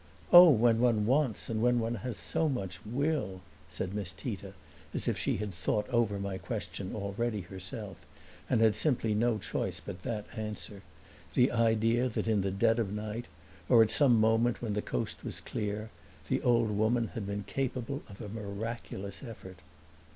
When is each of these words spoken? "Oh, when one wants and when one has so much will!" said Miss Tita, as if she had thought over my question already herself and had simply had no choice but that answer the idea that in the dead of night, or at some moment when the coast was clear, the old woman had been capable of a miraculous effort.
"Oh, 0.33 0.49
when 0.49 0.79
one 0.79 1.05
wants 1.05 1.47
and 1.47 1.61
when 1.61 1.77
one 1.79 1.93
has 1.93 2.17
so 2.17 2.49
much 2.49 2.83
will!" 2.83 3.41
said 3.69 3.93
Miss 3.93 4.11
Tita, 4.11 4.53
as 4.95 5.07
if 5.07 5.15
she 5.15 5.37
had 5.37 5.53
thought 5.53 5.87
over 5.89 6.17
my 6.17 6.39
question 6.39 6.95
already 6.95 7.41
herself 7.41 7.97
and 8.49 8.61
had 8.61 8.75
simply 8.75 9.11
had 9.11 9.19
no 9.19 9.37
choice 9.37 9.79
but 9.79 10.01
that 10.01 10.25
answer 10.35 10.81
the 11.35 11.51
idea 11.51 12.09
that 12.09 12.27
in 12.27 12.41
the 12.41 12.49
dead 12.49 12.79
of 12.79 12.91
night, 12.91 13.27
or 13.69 13.83
at 13.83 13.91
some 13.91 14.19
moment 14.19 14.59
when 14.59 14.73
the 14.73 14.81
coast 14.81 15.23
was 15.23 15.39
clear, 15.39 15.91
the 16.29 16.41
old 16.41 16.71
woman 16.71 17.09
had 17.09 17.27
been 17.27 17.43
capable 17.43 18.01
of 18.09 18.19
a 18.21 18.27
miraculous 18.27 19.21
effort. 19.21 19.57